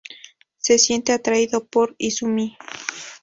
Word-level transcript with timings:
Se 0.57 0.79
siente 0.79 1.13
atraído 1.13 1.67
por 1.67 1.93
Izumi. 1.99 2.57